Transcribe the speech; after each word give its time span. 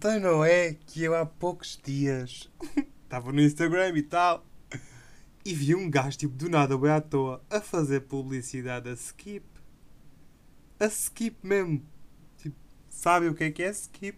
Então 0.00 0.18
não 0.18 0.42
é 0.42 0.72
que 0.86 1.02
eu 1.02 1.14
há 1.14 1.26
poucos 1.26 1.78
dias 1.84 2.48
estava 3.04 3.30
no 3.30 3.42
Instagram 3.42 3.92
e 3.98 4.02
tal 4.02 4.42
e 5.44 5.52
vi 5.52 5.74
um 5.74 5.90
gajo 5.90 6.16
tipo 6.16 6.34
do 6.34 6.48
nada, 6.48 6.78
bem 6.78 6.90
à 6.90 7.02
toa, 7.02 7.44
a 7.50 7.60
fazer 7.60 8.00
publicidade 8.00 8.88
a 8.88 8.94
Skip. 8.94 9.44
A 10.78 10.86
Skip 10.86 11.46
mesmo. 11.46 11.82
Tipo, 12.38 12.56
sabe 12.88 13.28
o 13.28 13.34
que 13.34 13.44
é 13.44 13.50
que 13.50 13.62
é 13.62 13.68
Skip? 13.68 14.16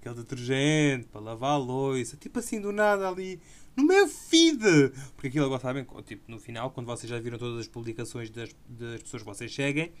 Aquele 0.00 0.16
detergente 0.16 1.06
para 1.06 1.20
lavar 1.20 1.52
a 1.52 1.56
louça. 1.56 2.16
Tipo 2.16 2.40
assim, 2.40 2.60
do 2.60 2.72
nada 2.72 3.08
ali. 3.08 3.40
No 3.76 3.86
meu 3.86 4.08
feed! 4.08 4.58
Porque 5.14 5.28
aquilo 5.28 5.44
agora 5.44 5.60
sabem, 5.60 5.86
tipo, 6.04 6.28
no 6.28 6.40
final, 6.40 6.72
quando 6.72 6.88
vocês 6.88 7.08
já 7.08 7.20
viram 7.20 7.38
todas 7.38 7.60
as 7.60 7.68
publicações 7.68 8.28
das, 8.28 8.50
das 8.68 9.04
pessoas 9.04 9.22
que 9.22 9.28
vocês 9.28 9.54
seguem, 9.54 9.92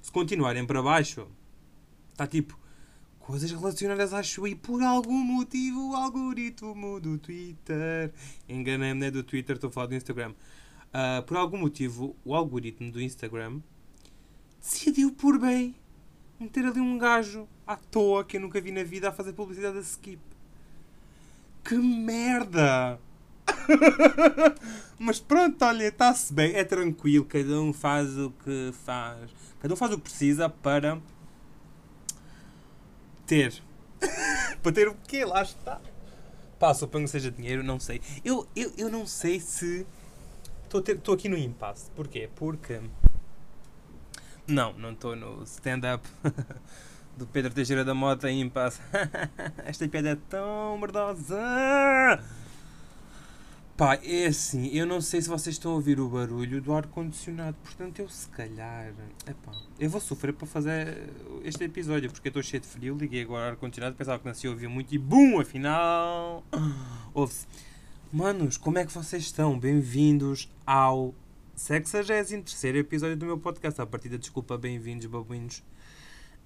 se 0.00 0.10
continuarem 0.10 0.64
para 0.64 0.82
baixo, 0.82 1.28
está 2.14 2.26
tipo 2.26 2.58
coisas 3.26 3.50
relacionadas 3.50 4.14
à 4.14 4.22
Shui 4.22 4.54
por 4.54 4.80
algum 4.84 5.18
motivo 5.18 5.90
o 5.90 5.96
algoritmo 5.96 7.00
do 7.00 7.18
Twitter. 7.18 8.12
Enganei-me, 8.48 9.00
não 9.00 9.06
é 9.08 9.10
do 9.10 9.24
Twitter, 9.24 9.56
estou 9.56 9.66
a 9.66 9.72
falar 9.72 9.88
do 9.88 9.96
Instagram. 9.96 10.30
Uh, 10.30 11.20
por 11.26 11.36
algum 11.36 11.58
motivo 11.58 12.14
o 12.24 12.36
algoritmo 12.36 12.92
do 12.92 13.02
Instagram 13.02 13.60
decidiu 14.62 15.10
por 15.10 15.40
bem 15.40 15.74
meter 16.38 16.66
ali 16.66 16.78
um 16.78 16.96
gajo 16.96 17.48
à 17.66 17.74
toa 17.74 18.24
que 18.24 18.36
eu 18.36 18.40
nunca 18.40 18.60
vi 18.60 18.70
na 18.70 18.84
vida 18.84 19.08
a 19.08 19.12
fazer 19.12 19.32
publicidade 19.32 19.76
a 19.76 19.80
skip. 19.80 20.22
Que 21.64 21.74
merda! 21.74 23.00
Mas 25.00 25.18
pronto, 25.18 25.64
olha, 25.64 25.88
está-se 25.88 26.32
bem, 26.32 26.54
é 26.54 26.62
tranquilo, 26.62 27.24
cada 27.24 27.60
um 27.60 27.72
faz 27.72 28.16
o 28.16 28.30
que 28.44 28.70
faz. 28.84 29.28
Cada 29.58 29.74
um 29.74 29.76
faz 29.76 29.92
o 29.92 29.96
que 29.96 30.04
precisa 30.04 30.48
para 30.48 31.02
ter. 33.26 33.62
para 34.62 34.72
ter 34.72 34.88
o 34.88 34.94
quê? 35.06 35.24
Lá 35.24 35.42
está. 35.42 35.80
Pá, 36.58 36.72
suponho 36.72 37.04
que 37.04 37.10
seja 37.10 37.30
dinheiro, 37.30 37.62
não 37.62 37.78
sei. 37.78 38.00
Eu, 38.24 38.46
eu, 38.56 38.72
eu 38.78 38.90
não 38.90 39.06
sei 39.06 39.40
se. 39.40 39.86
Estou 40.72 41.14
aqui 41.14 41.28
no 41.28 41.36
impasse. 41.36 41.90
Porquê? 41.90 42.30
Porque. 42.34 42.80
Não, 44.46 44.72
não 44.74 44.92
estou 44.92 45.16
no 45.16 45.42
stand-up 45.42 46.08
do 47.16 47.26
Pedro 47.26 47.52
Teixeira 47.52 47.84
da 47.84 47.94
Mota 47.94 48.30
em 48.30 48.40
impasse. 48.40 48.80
Esta 49.66 49.88
piada 49.88 50.10
é 50.10 50.16
tão 50.28 50.78
merdosa! 50.78 51.36
Pá, 53.76 54.00
é 54.02 54.24
assim, 54.28 54.68
eu 54.68 54.86
não 54.86 55.02
sei 55.02 55.20
se 55.20 55.28
vocês 55.28 55.54
estão 55.54 55.72
a 55.72 55.74
ouvir 55.74 56.00
o 56.00 56.08
barulho 56.08 56.62
do 56.62 56.72
ar-condicionado, 56.72 57.58
portanto 57.62 57.98
eu 57.98 58.08
se 58.08 58.26
calhar. 58.28 58.94
Epá, 59.28 59.52
eu 59.78 59.90
vou 59.90 60.00
sofrer 60.00 60.32
para 60.32 60.46
fazer 60.46 61.12
este 61.44 61.62
episódio, 61.64 62.10
porque 62.10 62.28
eu 62.28 62.30
estou 62.30 62.42
cheio 62.42 62.62
de 62.62 62.66
frio, 62.66 62.96
liguei 62.96 63.20
agora 63.20 63.48
o 63.48 63.50
ar-condicionado, 63.50 63.94
pensava 63.94 64.18
que 64.18 64.24
não 64.24 64.32
se 64.32 64.48
ouvia 64.48 64.66
muito 64.66 64.94
e 64.94 64.98
BUM! 64.98 65.38
Afinal. 65.38 66.42
Ouve-se. 67.12 67.46
Manos, 68.10 68.56
como 68.56 68.78
é 68.78 68.86
que 68.86 68.92
vocês 68.94 69.24
estão? 69.24 69.58
Bem-vindos 69.58 70.50
ao 70.64 71.14
63 71.54 72.32
episódio 72.76 73.16
do 73.18 73.26
meu 73.26 73.38
podcast. 73.38 73.78
A 73.78 73.84
partida, 73.84 74.16
desculpa, 74.16 74.56
bem-vindos, 74.56 75.04
babuinos. 75.04 75.58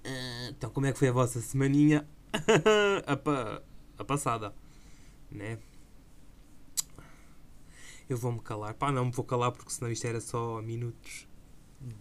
Uh, 0.04 0.50
então, 0.50 0.68
como 0.70 0.86
é 0.86 0.92
que 0.92 0.98
foi 0.98 1.10
a 1.10 1.12
vossa 1.12 1.40
semaninha? 1.40 2.04
a, 3.06 3.16
pa 3.16 3.62
a 3.96 4.04
passada, 4.04 4.52
né? 5.30 5.58
Eu 8.10 8.16
vou-me 8.16 8.40
calar. 8.40 8.74
Pá, 8.74 8.90
não 8.90 9.04
me 9.04 9.12
vou 9.12 9.24
calar 9.24 9.52
porque 9.52 9.70
senão 9.70 9.90
isto 9.90 10.04
era 10.04 10.20
só 10.20 10.60
minutos 10.60 11.28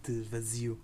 de 0.02 0.22
vazio. 0.22 0.80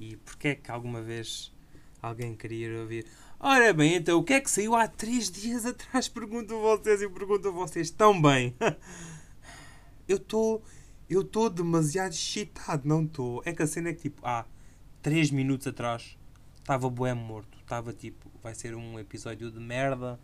E 0.00 0.16
porquê 0.16 0.48
é 0.48 0.54
que 0.56 0.68
alguma 0.68 1.00
vez 1.00 1.54
alguém 2.02 2.34
queria 2.34 2.80
ouvir? 2.80 3.06
Ora 3.38 3.72
bem, 3.72 3.94
então 3.94 4.18
o 4.18 4.24
que 4.24 4.32
é 4.32 4.40
que 4.40 4.50
saiu 4.50 4.74
há 4.74 4.88
três 4.88 5.30
dias 5.30 5.64
atrás? 5.64 6.08
Pergunto 6.10 6.56
a 6.56 6.58
vocês 6.58 7.00
e 7.00 7.08
pergunto 7.08 7.48
a 7.48 7.50
vocês 7.52 7.90
tão 7.90 8.20
bem. 8.20 8.56
eu 10.08 10.16
estou. 10.16 10.62
Eu 11.08 11.20
estou 11.20 11.48
demasiado 11.48 12.12
excitado, 12.12 12.88
não 12.88 13.04
estou. 13.04 13.42
É 13.44 13.52
que 13.52 13.62
a 13.62 13.66
cena 13.66 13.90
é 13.90 13.92
que 13.92 14.02
tipo, 14.02 14.26
há 14.26 14.46
três 15.02 15.30
minutos 15.30 15.66
atrás 15.68 16.18
estava 16.58 16.90
bué 16.90 17.14
morto. 17.14 17.58
Estava 17.58 17.92
tipo, 17.92 18.28
vai 18.42 18.54
ser 18.54 18.74
um 18.74 18.98
episódio 18.98 19.52
de 19.52 19.60
merda. 19.60 20.18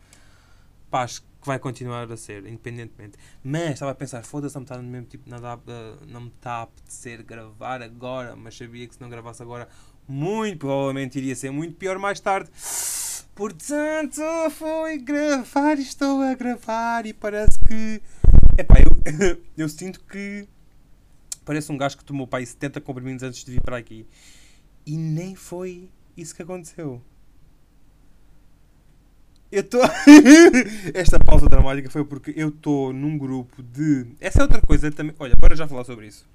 Pá, 0.91 1.03
acho 1.03 1.23
que 1.23 1.29
vai 1.47 1.59
continuar 1.59 2.11
a 2.11 2.17
ser, 2.17 2.47
independentemente. 2.47 3.19
Mas 3.43 3.73
estava 3.73 3.93
a 3.93 3.95
pensar, 3.95 4.23
foda-se, 4.25 4.55
não 4.55 4.63
está 4.63 4.79
mesmo 4.79 5.07
tipo, 5.07 5.29
nada, 5.29 5.57
uh, 5.57 6.07
não 6.07 6.23
me 6.23 6.29
está 6.29 6.53
a 6.53 6.63
apetecer 6.63 7.23
gravar 7.23 7.83
agora, 7.83 8.35
mas 8.35 8.57
sabia 8.57 8.87
que 8.87 8.95
se 8.95 9.01
não 9.01 9.09
gravasse 9.09 9.43
agora, 9.43 9.69
muito 10.07 10.59
provavelmente 10.59 11.19
iria 11.19 11.37
ser 11.37 11.51
muito 11.51 11.77
pior 11.77 11.99
mais 11.99 12.19
tarde. 12.21 12.51
Portanto, 13.35 14.21
foi 14.51 14.99
gravar, 14.99 15.79
estou 15.79 16.23
a 16.23 16.35
gravar 16.35 17.07
e 17.07 17.13
parece 17.13 17.59
que. 17.69 18.03
Epá, 18.59 18.77
eu, 18.81 19.39
eu 19.57 19.69
sinto 19.69 20.01
que. 20.05 20.49
Parece 21.45 21.71
um 21.71 21.77
gajo 21.77 21.97
que 21.97 22.05
tomou 22.05 22.27
pai 22.27 22.45
70 22.45 22.81
comprimidos 22.81 23.23
antes 23.23 23.45
de 23.45 23.53
vir 23.53 23.61
para 23.61 23.77
aqui. 23.77 24.07
E 24.85 24.97
nem 24.97 25.35
foi 25.35 25.89
isso 26.17 26.35
que 26.35 26.43
aconteceu. 26.43 27.01
Eu 29.51 29.63
estou. 29.63 29.81
Esta 30.93 31.19
pausa 31.19 31.49
dramática 31.49 31.89
foi 31.89 32.05
porque 32.05 32.35
eu 32.37 32.49
estou 32.49 32.93
num 32.93 33.17
grupo 33.17 33.63
de. 33.63 34.07
Essa 34.21 34.41
é 34.41 34.43
outra 34.43 34.61
coisa 34.61 34.91
também. 34.91 35.15
Olha, 35.19 35.35
bora 35.37 35.57
já 35.57 35.67
falar 35.67 35.85
sobre 35.85 36.07
isso. 36.07 36.29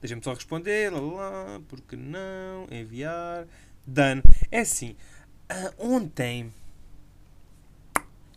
Deixa-me 0.00 0.22
só 0.24 0.32
responder. 0.32 0.90
Lá, 0.90 1.00
lá, 1.00 1.60
porque 1.68 1.94
não? 1.94 2.66
Enviar. 2.70 3.46
Done. 3.86 4.22
É 4.50 4.60
assim. 4.60 4.96
Uh, 5.50 5.94
ontem 5.94 6.50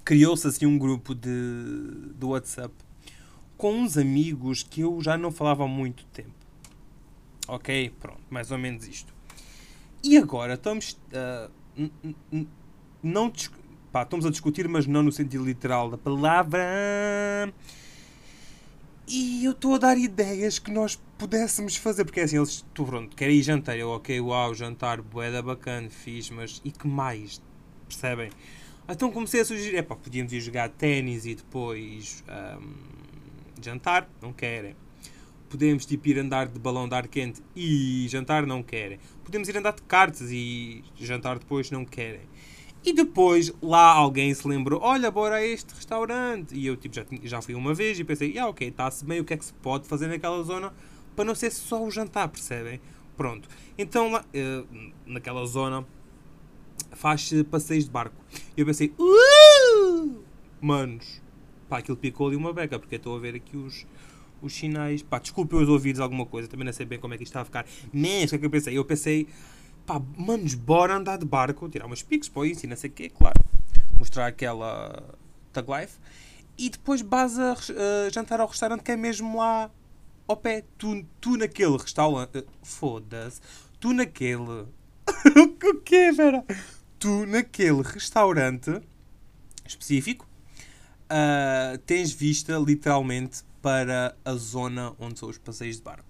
criou-se 0.03 0.45
assim 0.45 0.65
um 0.65 0.77
grupo 0.77 1.15
de, 1.15 1.29
do 2.15 2.29
WhatsApp 2.29 2.73
com 3.57 3.73
uns 3.73 3.97
amigos 3.97 4.61
que 4.61 4.81
eu 4.81 5.01
já 5.01 5.17
não 5.17 5.31
falava 5.31 5.63
há 5.63 5.67
muito 5.67 6.05
tempo. 6.07 6.31
Ok? 7.47 7.93
Pronto, 7.99 8.21
mais 8.29 8.51
ou 8.51 8.57
menos 8.57 8.85
isto. 8.85 9.13
E 10.03 10.17
agora 10.17 10.55
estamos. 10.55 10.97
Uh, 11.13 12.47
não 13.01 13.31
pá, 13.91 14.03
estamos 14.03 14.25
a 14.25 14.29
discutir, 14.29 14.67
mas 14.67 14.85
não 14.85 15.03
no 15.03 15.11
sentido 15.11 15.45
literal 15.45 15.89
da 15.89 15.97
palavra. 15.97 17.53
E 19.07 19.45
eu 19.45 19.51
estou 19.51 19.75
a 19.75 19.77
dar 19.77 19.97
ideias 19.97 20.59
que 20.59 20.69
nós 20.69 20.99
pudéssemos 21.17 21.77
fazer, 21.77 22.03
porque 22.03 22.19
é 22.19 22.23
assim, 22.23 22.37
eles, 22.37 22.65
tu 22.73 22.85
pronto, 22.85 23.15
querem 23.15 23.37
ir 23.37 23.41
jantar, 23.41 23.77
eu, 23.77 23.89
ok, 23.89 24.19
uau, 24.19 24.53
jantar, 24.53 25.01
boeda 25.01 25.41
bacana, 25.41 25.89
fiz, 25.89 26.29
mas 26.29 26.61
e 26.65 26.71
que 26.71 26.85
mais? 26.85 27.41
Percebem? 27.87 28.29
Então 28.89 29.11
comecei 29.11 29.41
a 29.41 29.45
sugerir, 29.45 29.77
epá, 29.77 29.95
podíamos 29.95 30.33
ir 30.33 30.41
jogar 30.41 30.69
ténis 30.69 31.25
e 31.25 31.35
depois 31.35 32.23
um, 32.59 32.73
jantar, 33.61 34.09
não 34.21 34.33
querem. 34.33 34.75
Podemos 35.49 35.85
tipo 35.85 36.07
ir 36.09 36.19
andar 36.19 36.47
de 36.47 36.59
balão 36.59 36.87
de 36.87 36.95
ar 36.95 37.07
quente 37.07 37.41
e 37.55 38.07
jantar, 38.09 38.45
não 38.45 38.61
querem. 38.61 38.99
Podemos 39.23 39.47
ir 39.47 39.57
andar 39.57 39.73
de 39.73 39.81
cartas 39.83 40.29
e 40.31 40.83
jantar 40.97 41.39
depois, 41.39 41.71
não 41.71 41.85
querem. 41.85 42.21
E 42.87 42.93
depois 42.93 43.53
lá 43.61 43.91
alguém 43.91 44.33
se 44.33 44.47
lembrou: 44.47 44.79
olha, 44.81 45.11
bora 45.11 45.35
a 45.35 45.45
este 45.45 45.75
restaurante. 45.75 46.55
E 46.55 46.65
eu 46.65 46.77
tipo, 46.77 46.95
já, 46.95 47.05
já 47.21 47.41
fui 47.41 47.53
uma 47.53 47.73
vez 47.73 47.99
e 47.99 48.03
pensei: 48.05 48.39
ah, 48.39 48.47
ok, 48.47 48.65
está-se 48.65 49.03
bem, 49.03 49.19
o 49.19 49.25
que 49.25 49.33
é 49.33 49.37
que 49.37 49.43
se 49.43 49.53
pode 49.55 49.85
fazer 49.85 50.07
naquela 50.07 50.41
zona 50.41 50.73
para 51.13 51.25
não 51.25 51.35
ser 51.35 51.51
só 51.51 51.83
o 51.83 51.91
jantar, 51.91 52.29
percebem? 52.29 52.79
Pronto. 53.17 53.49
Então 53.77 54.09
lá, 54.09 54.23
uh, 54.23 54.91
naquela 55.05 55.45
zona 55.45 55.85
faz-se 56.93 57.43
passeios 57.43 57.83
de 57.83 57.91
barco. 57.91 58.15
E 58.55 58.61
eu 58.61 58.65
pensei: 58.65 58.93
uh! 58.97 60.23
manos, 60.61 61.21
pá, 61.67 61.79
aquilo 61.79 61.97
picou 61.97 62.27
ali 62.27 62.37
uma 62.37 62.53
beca, 62.53 62.79
porque 62.79 62.95
estou 62.95 63.17
a 63.17 63.19
ver 63.19 63.35
aqui 63.35 63.57
os, 63.57 63.85
os 64.41 64.53
sinais. 64.53 65.03
Pá, 65.03 65.19
desculpe 65.19 65.57
os 65.57 65.67
ouvidos 65.67 65.99
alguma 65.99 66.25
coisa, 66.25 66.47
também 66.47 66.65
não 66.65 66.71
sei 66.71 66.85
bem 66.85 66.99
como 66.99 67.13
é 67.13 67.17
que 67.17 67.23
isto 67.23 67.31
está 67.31 67.41
a 67.41 67.45
ficar. 67.45 67.65
Mas 67.91 68.27
o 68.27 68.29
que 68.29 68.35
é 68.35 68.37
que 68.37 68.45
eu 68.45 68.49
pensei? 68.49 68.77
Eu 68.77 68.85
pensei 68.85 69.27
pá, 69.87 70.01
manos, 70.17 70.53
bora 70.53 70.97
andar 70.97 71.17
de 71.17 71.25
barco, 71.25 71.67
tirar 71.69 71.85
umas 71.85 72.03
pics 72.03 72.27
para 72.27 72.45
isso 72.45 72.65
e 72.65 72.69
não 72.69 72.75
sei 72.75 72.89
o 72.89 72.93
quê, 72.93 73.09
claro. 73.09 73.39
Mostrar 73.97 74.27
aquela 74.27 75.15
tag 75.53 75.67
life. 75.71 75.97
E 76.57 76.69
depois 76.69 77.01
vas 77.01 77.39
a 77.39 77.53
uh, 77.53 78.13
jantar 78.13 78.41
ao 78.41 78.47
restaurante 78.47 78.83
que 78.83 78.91
é 78.91 78.97
mesmo 78.97 79.37
lá 79.37 79.71
ao 80.27 80.35
pé. 80.35 80.65
Tu, 80.77 81.05
tu 81.21 81.37
naquele 81.37 81.77
restaurante. 81.77 82.39
Uh, 82.39 82.47
Foda-se. 82.61 83.39
Tu 83.79 83.93
naquele. 83.93 84.65
o 85.65 85.75
que 85.83 86.11
Vera? 86.11 86.43
Tu 86.99 87.25
naquele 87.25 87.81
restaurante 87.81 88.81
específico 89.65 90.27
uh, 91.05 91.77
tens 91.79 92.11
vista 92.11 92.57
literalmente 92.57 93.43
para 93.61 94.15
a 94.25 94.33
zona 94.33 94.93
onde 94.99 95.19
são 95.19 95.29
os 95.29 95.37
passeios 95.37 95.77
de 95.77 95.83
barco. 95.83 96.06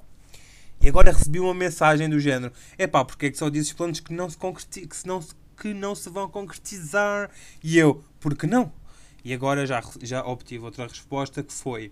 E 0.88 0.89
agora 0.89 1.12
recebi 1.12 1.38
uma 1.38 1.54
mensagem 1.54 2.07
do 2.07 2.18
género: 2.18 2.54
é 2.78 2.88
pá, 2.88 3.04
porque 3.04 3.25
é 3.25 3.30
que 3.30 3.38
só 3.38 3.50
dizes 3.50 3.74
planos 3.74 4.00
que 4.00 4.13
não 4.13 4.30
se, 4.30 4.38
concreti 4.38 4.88
que, 4.88 5.06
não, 5.06 5.19
que 5.57 5.74
não 5.74 5.94
se 5.94 6.10
vão 6.10 6.30
concretizar? 6.30 7.30
E 7.62 7.78
eu: 7.78 8.06
porque 8.22 8.48
não? 8.48 8.72
E 9.22 9.34
agora 9.34 9.66
já, 9.66 9.84
já 10.01 10.25
obtive 10.25 10.63
outra 10.63 10.88
resposta 10.88 11.44
que 11.44 11.51
foi: 11.51 11.92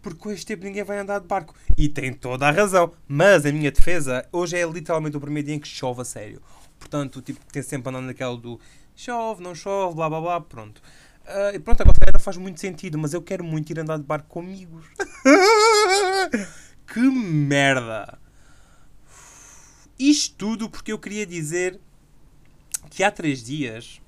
porque 0.00 0.20
com 0.20 0.30
este 0.30 0.46
tempo 0.46 0.62
ninguém 0.62 0.84
vai 0.84 1.00
andar 1.00 1.18
de 1.18 1.26
barco. 1.26 1.52
E 1.76 1.88
tem 1.88 2.12
toda 2.12 2.46
a 2.46 2.52
razão. 2.52 2.92
Mas 3.08 3.44
a 3.44 3.50
minha 3.50 3.72
defesa, 3.72 4.24
hoje 4.30 4.56
é 4.56 4.64
literalmente 4.64 5.16
o 5.16 5.20
primeiro 5.20 5.46
dia 5.46 5.56
em 5.56 5.58
que 5.58 5.66
chove 5.66 6.02
a 6.02 6.04
sério. 6.04 6.40
Portanto, 6.78 7.20
tipo, 7.20 7.40
tem 7.50 7.60
sempre 7.60 7.90
andando 7.90 8.06
naquela 8.06 8.36
do 8.36 8.60
chove, 8.94 9.42
não 9.42 9.52
chove, 9.52 9.96
blá 9.96 10.08
blá 10.08 10.20
blá, 10.20 10.40
pronto. 10.40 10.80
Uh, 11.24 11.56
e 11.56 11.58
pronto, 11.58 11.80
agora 11.80 12.20
faz 12.20 12.36
muito 12.36 12.60
sentido, 12.60 12.96
mas 12.98 13.14
eu 13.14 13.22
quero 13.22 13.42
muito 13.42 13.70
ir 13.70 13.80
andar 13.80 13.96
de 13.96 14.04
barco 14.04 14.28
com 14.28 14.38
amigos. 14.38 14.84
que 16.92 17.00
merda! 17.00 18.18
Isto 19.98 20.36
tudo 20.36 20.68
porque 20.68 20.92
eu 20.92 20.98
queria 20.98 21.24
dizer 21.24 21.80
que 22.90 23.02
há 23.02 23.10
três 23.10 23.42
dias 23.42 24.02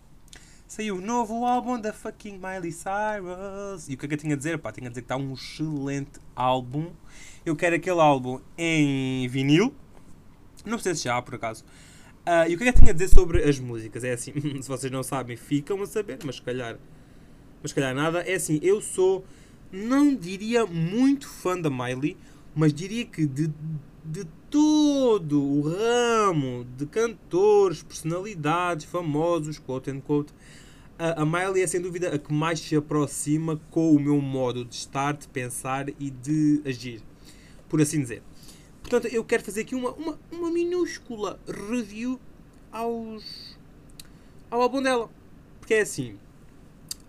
saiu 0.69 0.97
o 0.97 1.01
novo 1.01 1.47
álbum 1.47 1.81
da 1.81 1.95
fucking 1.95 2.39
Miley 2.39 2.73
Cyrus. 2.73 3.89
E 3.89 3.95
o 3.95 3.97
que 3.97 4.05
é 4.05 4.09
que 4.09 4.15
eu 4.15 4.19
tinha 4.19 4.35
a 4.35 4.37
dizer? 4.37 4.59
Pá, 4.59 4.71
tinha 4.71 4.89
a 4.89 4.91
dizer 4.91 5.01
que 5.01 5.07
está 5.07 5.17
um 5.17 5.33
excelente 5.33 6.21
álbum. 6.37 6.91
Eu 7.47 7.57
quero 7.57 7.77
aquele 7.77 8.01
álbum 8.01 8.39
em 8.59 9.27
vinil. 9.29 9.75
Não 10.67 10.79
sei 10.79 10.95
se 10.95 11.05
já 11.05 11.17
há, 11.17 11.23
por 11.23 11.37
acaso. 11.37 11.65
Uh, 12.27 12.51
e 12.51 12.55
o 12.55 12.59
que 12.59 12.65
é 12.65 12.73
que 12.73 12.79
eu 12.79 12.83
tinha 12.83 12.91
a 12.91 12.95
dizer 12.95 13.09
sobre 13.09 13.43
as 13.45 13.59
músicas? 13.59 14.05
É 14.05 14.13
assim, 14.13 14.33
se 14.61 14.69
vocês 14.69 14.93
não 14.93 15.03
sabem, 15.03 15.39
ficam 15.39 15.81
a 15.81 15.87
saber, 15.87 16.19
mas 16.23 16.37
se 16.37 16.43
calhar, 16.43 16.77
mas 17.63 17.71
se 17.71 17.75
calhar 17.75 17.95
nada. 17.95 18.21
É 18.21 18.35
assim, 18.35 18.59
eu 18.63 18.83
sou, 18.83 19.25
não 19.73 20.15
diria 20.15 20.67
muito 20.67 21.27
fã 21.29 21.59
da 21.59 21.71
Miley, 21.71 22.17
mas 22.55 22.73
diria 22.73 23.05
que 23.05 23.27
de, 23.27 23.53
de 24.05 24.25
todo 24.51 25.43
o 25.43 25.63
ramo 25.63 26.65
de 26.77 26.87
cantores, 26.87 27.83
personalidades, 27.83 28.85
famosos, 28.85 29.59
quote 29.59 29.91
and 29.91 30.01
quote, 30.01 30.33
a, 30.99 31.23
a 31.23 31.27
Miley 31.27 31.63
é 31.63 31.67
sem 31.67 31.81
dúvida 31.81 32.15
a 32.15 32.19
que 32.19 32.33
mais 32.33 32.61
se 32.61 32.77
aproxima 32.77 33.61
com 33.71 33.91
o 33.91 34.01
meu 34.01 34.21
modo 34.21 34.65
de 34.65 34.75
estar, 34.77 35.13
de 35.15 35.27
pensar 35.29 35.89
e 35.89 36.11
de 36.11 36.63
agir, 36.65 37.03
por 37.69 37.81
assim 37.81 38.01
dizer. 38.01 38.23
Portanto, 38.81 39.07
eu 39.07 39.25
quero 39.25 39.43
fazer 39.43 39.63
aqui 39.63 39.75
uma, 39.75 39.93
uma, 39.93 40.19
uma 40.31 40.51
minúscula 40.51 41.41
review 41.49 42.21
aos, 42.71 43.59
ao 44.51 44.61
álbum 44.61 44.83
dela. 44.83 45.11
Porque 45.59 45.75
é 45.75 45.81
assim, 45.81 46.19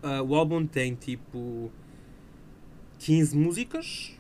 uh, 0.01 0.23
o 0.25 0.33
álbum 0.33 0.65
tem 0.65 0.95
tipo 0.95 1.69
15 2.99 3.35
músicas, 3.35 4.14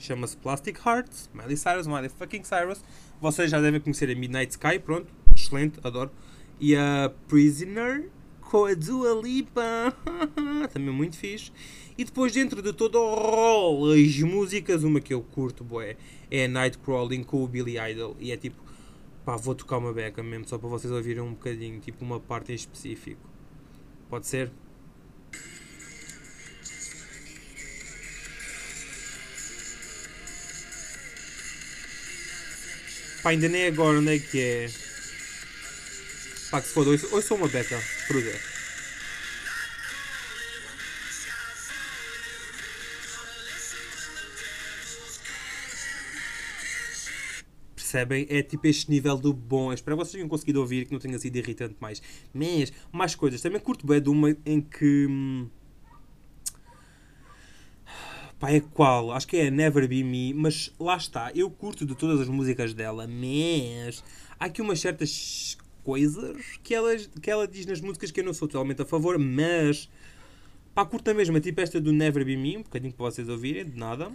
chama-se 0.00 0.36
Plastic 0.36 0.78
Hearts, 0.84 1.30
Miley 1.32 1.56
Cyrus, 1.56 1.86
Miley 1.86 2.08
fucking 2.08 2.42
Cyrus. 2.42 2.82
Vocês 3.20 3.50
já 3.50 3.60
devem 3.60 3.80
conhecer 3.80 4.10
a 4.10 4.14
Midnight 4.14 4.50
Sky, 4.52 4.78
pronto, 4.78 5.12
excelente, 5.34 5.78
adoro. 5.84 6.10
E 6.58 6.74
a 6.74 7.12
Prisoner, 7.28 8.08
com 8.40 8.64
a 8.64 8.74
Dua 8.74 9.20
Lipa, 9.22 9.94
também 10.72 10.92
muito 10.92 11.16
fixe. 11.16 11.52
E 11.96 12.04
depois 12.04 12.32
dentro 12.32 12.62
de 12.62 12.72
todo 12.72 12.98
o 12.98 13.14
rol, 13.14 13.92
as 13.92 14.18
músicas, 14.20 14.82
uma 14.82 15.00
que 15.00 15.12
eu 15.12 15.22
curto, 15.22 15.62
boé, 15.62 15.96
é 16.30 16.48
Nightcrawling 16.48 17.22
com 17.22 17.44
o 17.44 17.46
Billy 17.46 17.76
Idol. 17.78 18.16
E 18.18 18.32
é 18.32 18.36
tipo, 18.36 18.60
pá, 19.24 19.36
vou 19.36 19.54
tocar 19.54 19.78
uma 19.78 19.92
beca 19.92 20.22
mesmo, 20.22 20.48
só 20.48 20.58
para 20.58 20.68
vocês 20.68 20.92
ouvirem 20.92 21.22
um 21.22 21.32
bocadinho, 21.32 21.78
tipo 21.78 22.04
uma 22.04 22.18
parte 22.18 22.52
em 22.52 22.54
específico. 22.54 23.20
Pode 24.08 24.26
ser? 24.26 24.50
Pá, 33.22 33.30
ainda 33.30 33.48
nem 33.48 33.66
agora 33.66 33.98
onde 33.98 34.16
é 34.16 34.18
que 34.18 34.40
é. 34.40 34.70
Pá, 36.50 36.60
que 36.60 36.68
se 36.68 36.74
foda, 36.74 36.90
hoje 36.90 37.26
sou 37.26 37.36
uma 37.36 37.48
beca, 37.48 37.78
cruza. 38.06 38.32
Percebem? 47.76 48.26
É 48.30 48.42
tipo 48.42 48.66
este 48.66 48.90
nível 48.90 49.18
do 49.18 49.34
bom. 49.34 49.70
Eu 49.70 49.74
espero 49.74 49.96
que 49.96 50.04
vocês 50.04 50.12
tenham 50.12 50.28
conseguido 50.28 50.60
ouvir, 50.60 50.86
que 50.86 50.92
não 50.92 51.00
tenha 51.00 51.18
sido 51.18 51.36
irritante 51.36 51.76
mais. 51.78 52.00
Mas, 52.32 52.72
mais 52.90 53.14
coisas. 53.14 53.42
Também 53.42 53.60
curto 53.60 53.86
bem 53.86 54.00
de 54.00 54.08
uma 54.08 54.34
em 54.46 54.60
que. 54.60 55.06
Hum, 55.06 55.48
pá, 58.40 58.50
é 58.50 58.60
qual? 58.60 59.12
Acho 59.12 59.28
que 59.28 59.36
é 59.36 59.50
Never 59.50 59.86
Be 59.86 60.02
Me, 60.02 60.32
mas 60.32 60.72
lá 60.80 60.96
está. 60.96 61.30
Eu 61.34 61.50
curto 61.50 61.84
de 61.84 61.94
todas 61.94 62.20
as 62.20 62.28
músicas 62.28 62.72
dela, 62.72 63.06
mas 63.06 64.02
há 64.40 64.46
aqui 64.46 64.62
umas 64.62 64.80
certas 64.80 65.58
coisas 65.84 66.58
que 66.62 66.74
ela, 66.74 66.96
que 66.96 67.30
ela 67.30 67.46
diz 67.46 67.66
nas 67.66 67.80
músicas 67.80 68.10
que 68.10 68.20
eu 68.20 68.24
não 68.24 68.32
sou 68.32 68.48
totalmente 68.48 68.80
a 68.80 68.86
favor, 68.86 69.18
mas 69.18 69.90
pá, 70.74 70.84
curta 70.86 71.12
mesmo. 71.12 71.36
É 71.36 71.40
tipo 71.40 71.60
esta 71.60 71.78
do 71.78 71.92
Never 71.92 72.24
Be 72.24 72.36
Me, 72.36 72.56
um 72.56 72.62
bocadinho 72.62 72.94
para 72.94 73.06
vocês 73.06 73.28
ouvirem, 73.28 73.66
de 73.66 73.78
nada. 73.78 74.10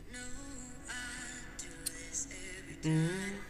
Hum. 2.83 3.45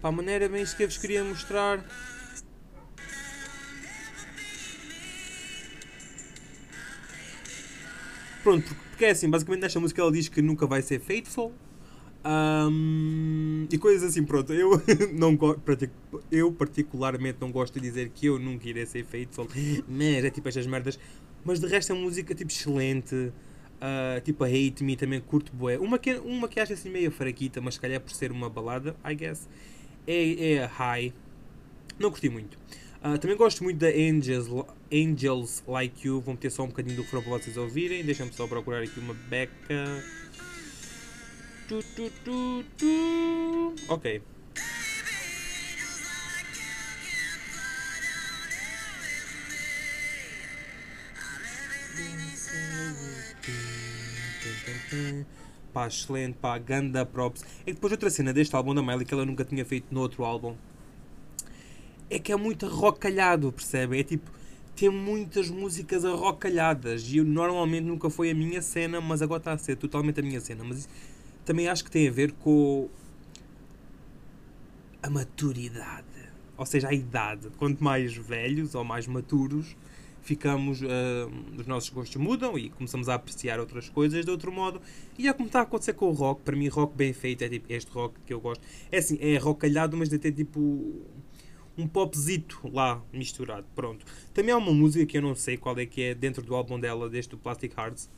Para 0.00 0.10
a 0.10 0.12
maneira 0.12 0.48
bem 0.50 0.62
isso 0.62 0.76
que 0.76 0.82
eu 0.82 0.88
vos 0.88 0.98
queria 0.98 1.24
mostrar. 1.24 1.82
Pronto, 8.44 8.76
porque 8.90 9.06
é 9.06 9.10
assim, 9.10 9.28
basicamente 9.30 9.62
nesta 9.62 9.80
música 9.80 10.02
ela 10.02 10.12
diz 10.12 10.28
que 10.28 10.42
nunca 10.42 10.66
vai 10.66 10.82
ser 10.82 11.00
faithful. 11.00 11.50
Um, 12.26 13.66
e 13.72 13.78
coisas 13.78 14.10
assim, 14.10 14.22
pronto. 14.22 14.52
Eu, 14.52 14.70
não 15.14 15.38
eu 16.30 16.52
particularmente 16.52 17.38
não 17.40 17.50
gosto 17.50 17.80
de 17.80 17.80
dizer 17.80 18.10
que 18.10 18.26
eu 18.26 18.38
nunca 18.38 18.68
irei 18.68 18.84
ser 18.84 19.02
faithful, 19.02 19.48
mas 19.88 20.24
é 20.24 20.30
tipo 20.30 20.46
estas 20.46 20.66
merdas. 20.66 20.98
Mas 21.42 21.58
de 21.58 21.66
resto 21.66 21.92
é 21.92 21.94
uma 21.94 22.04
música 22.04 22.34
tipo 22.34 22.50
excelente. 22.50 23.14
Uh, 23.14 24.20
tipo 24.22 24.44
a 24.44 24.46
Hate 24.46 24.84
Me 24.84 24.94
também 24.94 25.22
curto 25.22 25.50
bué. 25.50 25.78
Uma 25.78 25.98
que, 25.98 26.12
uma 26.16 26.46
que 26.46 26.60
acho 26.60 26.74
assim 26.74 26.90
meio 26.90 27.10
fraquita, 27.10 27.62
mas 27.62 27.74
se 27.74 27.80
calhar 27.80 27.98
por 27.98 28.12
ser 28.12 28.30
uma 28.30 28.50
balada, 28.50 28.94
I 29.04 29.14
guess, 29.14 29.48
é, 30.06 30.52
é 30.52 30.64
a 30.64 30.66
High. 30.66 31.14
Não 31.98 32.10
curti 32.10 32.28
muito. 32.28 32.58
Uh, 33.04 33.18
também 33.18 33.36
gosto 33.36 33.62
muito 33.62 33.76
da 33.76 33.88
Angels, 33.88 34.48
Angels 34.90 35.62
Like 35.68 36.08
You. 36.08 36.22
Vou 36.22 36.32
meter 36.32 36.50
só 36.50 36.62
um 36.62 36.68
bocadinho 36.68 36.96
do 36.96 37.02
refrão 37.02 37.20
para 37.20 37.32
vocês 37.32 37.54
ouvirem. 37.58 38.02
Deixa-me 38.02 38.32
só 38.32 38.46
procurar 38.46 38.82
aqui 38.82 38.98
uma 38.98 39.12
beca. 39.12 40.02
Tu, 41.68 41.82
tu, 41.94 42.10
tu, 42.24 42.64
tu. 42.78 43.74
Ok. 43.90 44.22
Pá, 55.74 55.88
excelente, 55.88 56.38
pá, 56.38 56.56
ganda 56.56 57.04
props. 57.04 57.44
E 57.66 57.74
depois 57.74 57.92
outra 57.92 58.08
cena 58.08 58.32
deste 58.32 58.56
álbum 58.56 58.74
da 58.74 58.80
Miley 58.80 59.04
que 59.04 59.12
ela 59.12 59.26
nunca 59.26 59.44
tinha 59.44 59.64
feito 59.66 59.88
no 59.90 60.00
outro 60.00 60.24
álbum 60.24 60.56
é 62.10 62.18
que 62.18 62.32
é 62.32 62.36
muito 62.36 62.66
arrocalhado, 62.66 63.50
percebe? 63.52 64.00
É 64.00 64.02
tipo, 64.02 64.30
tem 64.76 64.88
muitas 64.88 65.48
músicas 65.50 66.04
arrocalhadas 66.04 67.10
e 67.10 67.18
eu, 67.18 67.24
normalmente 67.24 67.84
nunca 67.84 68.10
foi 68.10 68.30
a 68.30 68.34
minha 68.34 68.60
cena, 68.60 69.00
mas 69.00 69.22
agora 69.22 69.38
está 69.38 69.52
a 69.52 69.58
ser 69.58 69.76
totalmente 69.76 70.20
a 70.20 70.22
minha 70.22 70.40
cena. 70.40 70.64
Mas 70.64 70.88
também 71.44 71.68
acho 71.68 71.84
que 71.84 71.90
tem 71.90 72.08
a 72.08 72.10
ver 72.10 72.32
com 72.32 72.88
a 75.02 75.10
maturidade, 75.10 76.06
ou 76.56 76.66
seja, 76.66 76.88
a 76.88 76.94
idade. 76.94 77.50
Quanto 77.58 77.82
mais 77.84 78.16
velhos 78.16 78.74
ou 78.74 78.82
mais 78.82 79.06
maturos, 79.06 79.76
ficamos, 80.22 80.80
uh, 80.80 80.86
os 81.56 81.66
nossos 81.66 81.90
gostos 81.90 82.16
mudam 82.16 82.58
e 82.58 82.70
começamos 82.70 83.08
a 83.08 83.14
apreciar 83.14 83.60
outras 83.60 83.88
coisas 83.88 84.24
de 84.24 84.30
outro 84.30 84.50
modo. 84.50 84.80
E 85.18 85.28
é 85.28 85.32
como 85.32 85.46
está 85.46 85.60
a 85.60 85.62
acontecer 85.62 85.92
com 85.92 86.06
o 86.08 86.12
rock. 86.12 86.42
Para 86.42 86.56
mim, 86.56 86.68
rock 86.68 86.96
bem 86.96 87.12
feito 87.12 87.42
é 87.44 87.48
tipo 87.48 87.72
este 87.72 87.92
rock 87.92 88.18
que 88.26 88.32
eu 88.32 88.40
gosto. 88.40 88.64
É 88.90 88.98
assim, 88.98 89.18
é 89.20 89.36
rockalhado, 89.36 89.96
mas 89.96 90.08
ter 90.08 90.32
tipo 90.32 91.02
um 91.76 91.86
popzito 91.86 92.60
lá 92.72 93.02
misturado. 93.12 93.66
Pronto. 93.74 94.04
Também 94.32 94.52
há 94.52 94.56
uma 94.56 94.72
música 94.72 95.04
que 95.06 95.18
eu 95.18 95.22
não 95.22 95.34
sei 95.34 95.56
qual 95.56 95.78
é 95.78 95.86
que 95.86 96.02
é 96.02 96.14
dentro 96.14 96.42
do 96.42 96.54
álbum 96.54 96.78
dela, 96.78 97.08
deste 97.08 97.30
do 97.30 97.38
Plastic 97.38 97.76
Hearts. 97.76 98.08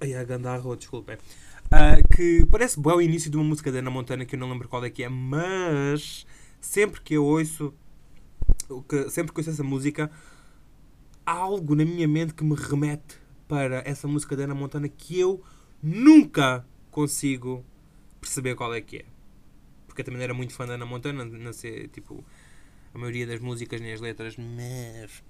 Ai, 0.00 0.14
a 0.14 0.24
Gandarro, 0.24 0.76
desculpem. 0.76 1.16
Uh, 1.66 2.16
que 2.16 2.46
parece 2.50 2.80
bom 2.80 2.96
o 2.96 3.02
início 3.02 3.30
de 3.30 3.36
uma 3.36 3.44
música 3.44 3.70
da 3.70 3.78
Ana 3.78 3.90
Montana 3.90 4.24
que 4.24 4.34
eu 4.34 4.38
não 4.38 4.50
lembro 4.50 4.68
qual 4.68 4.84
é 4.84 4.90
que 4.90 5.02
é, 5.02 5.08
mas 5.08 6.26
sempre 6.60 7.00
que 7.02 7.14
eu 7.14 7.24
ouço 7.24 7.74
que, 8.88 9.10
sempre 9.10 9.32
que 9.32 9.40
ouço 9.40 9.50
essa 9.50 9.64
música, 9.64 10.10
há 11.26 11.32
algo 11.32 11.74
na 11.74 11.84
minha 11.84 12.08
mente 12.08 12.34
que 12.34 12.44
me 12.44 12.54
remete 12.54 13.18
para 13.46 13.82
essa 13.84 14.06
música 14.08 14.36
da 14.36 14.44
Ana 14.44 14.54
Montana 14.54 14.88
que 14.88 15.18
eu 15.18 15.42
nunca 15.82 16.66
consigo 16.90 17.64
perceber 18.20 18.54
qual 18.54 18.74
é 18.74 18.80
que 18.80 18.98
é. 18.98 19.04
Porque 19.98 20.12
também 20.12 20.22
era 20.22 20.32
muito 20.32 20.54
fã 20.54 20.64
da 20.64 20.74
Ana 20.74 20.86
Montana, 20.86 21.24
não 21.24 21.52
sei, 21.52 21.88
tipo, 21.88 22.24
a 22.94 22.98
maioria 22.98 23.26
das 23.26 23.40
músicas 23.40 23.80
nem 23.80 23.92
as 23.92 24.00
letras, 24.00 24.36
mas. 24.36 25.24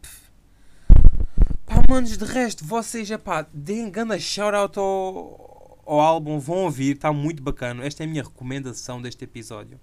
Pá, 1.64 1.82
manos, 1.88 2.18
de 2.18 2.24
resto, 2.26 2.66
vocês, 2.66 3.08
pá, 3.16 3.46
deem 3.50 3.90
grande 3.90 4.20
shout-out 4.20 4.78
ao, 4.78 5.82
ao 5.86 6.00
álbum, 6.00 6.38
vão 6.38 6.64
ouvir, 6.64 6.96
está 6.96 7.10
muito 7.10 7.42
bacana. 7.42 7.82
Esta 7.82 8.02
é 8.02 8.06
a 8.06 8.08
minha 8.10 8.22
recomendação 8.22 9.00
deste 9.00 9.24
episódio 9.24 9.80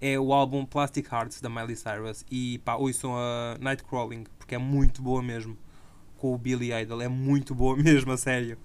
é 0.00 0.18
o 0.18 0.32
álbum 0.32 0.64
Plastic 0.64 1.12
Hearts 1.12 1.42
da 1.42 1.50
Miley 1.50 1.76
Cyrus 1.76 2.24
e 2.30 2.58
pá, 2.64 2.76
ouçam 2.76 3.14
a 3.14 3.58
Nightcrawling 3.60 4.24
porque 4.38 4.54
é 4.54 4.58
muito 4.58 5.02
boa 5.02 5.22
mesmo 5.22 5.58
com 6.16 6.32
o 6.32 6.38
Billy 6.38 6.72
Idol, 6.72 7.02
é 7.02 7.08
muito 7.08 7.54
boa 7.54 7.76
mesmo, 7.82 8.12
a 8.12 8.16
sério. 8.16 8.56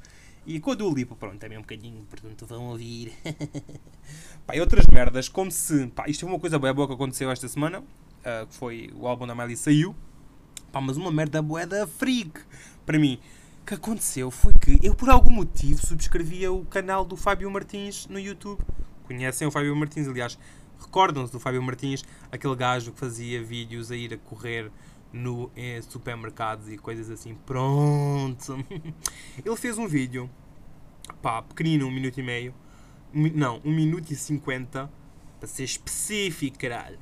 E 0.46 0.60
com 0.60 0.72
a 0.72 0.76
Dua 0.76 0.94
Lipa, 0.94 1.16
pronto, 1.16 1.38
também 1.40 1.58
um 1.58 1.62
bocadinho, 1.62 2.06
portanto 2.08 2.46
vão 2.46 2.68
ouvir. 2.68 3.14
pá, 4.46 4.56
e 4.56 4.62
outras 4.62 4.86
merdas, 4.92 5.28
como 5.28 5.50
se. 5.50 5.88
Pá, 5.88 6.06
isto 6.08 6.26
é 6.26 6.30
uma 6.30 6.40
coisa 6.40 6.60
boa, 6.60 6.72
boa 6.72 6.88
que 6.88 6.94
aconteceu 6.94 7.32
esta 7.32 7.48
semana, 7.48 7.80
uh, 7.80 8.46
que 8.48 8.54
foi 8.54 8.92
o 8.96 9.08
álbum 9.08 9.26
da 9.26 9.34
Miley 9.34 9.56
saiu. 9.56 9.96
Pá, 10.72 10.80
mas 10.80 10.98
uma 10.98 11.12
merda 11.12 11.42
boa 11.42 11.66
da 11.66 11.88
freak. 11.88 12.42
Para 12.86 13.00
mim, 13.00 13.20
o 13.64 13.66
que 13.66 13.74
aconteceu 13.74 14.30
foi 14.30 14.54
que 14.54 14.78
eu, 14.84 14.94
por 14.94 15.10
algum 15.10 15.32
motivo, 15.32 15.84
subscrevia 15.84 16.52
o 16.52 16.64
canal 16.66 17.04
do 17.04 17.18
Fábio 17.18 17.50
Martins 17.50 18.06
no 18.08 18.20
YouTube. 18.20 18.62
Conhecem 19.06 19.48
o 19.48 19.52
Fábio 19.52 19.76
Martins, 19.76 20.08
aliás, 20.08 20.38
recordam-se 20.80 21.32
do 21.32 21.40
Fábio 21.40 21.64
Martins, 21.64 22.06
aquele 22.32 22.56
gajo 22.56 22.92
que 22.92 23.00
fazia 23.00 23.44
vídeos 23.44 23.90
a 23.90 23.96
ir 23.96 24.14
a 24.14 24.18
correr 24.18 24.72
no 25.16 25.50
em 25.56 25.82
supermercados 25.82 26.70
e 26.70 26.78
coisas 26.78 27.10
assim. 27.10 27.36
Pronto! 27.46 28.64
Ele 29.44 29.56
fez 29.56 29.78
um 29.78 29.88
vídeo, 29.88 30.30
pá, 31.22 31.42
pequenino, 31.42 31.88
um 31.88 31.92
minuto 31.92 32.20
e 32.20 32.24
meio. 32.24 32.54
Não, 33.14 33.62
um 33.64 33.74
minuto 33.74 34.12
e 34.12 34.16
cinquenta, 34.16 34.92
para 35.40 35.48
ser 35.48 35.64
específico, 35.64 36.60
caralho. 36.60 37.00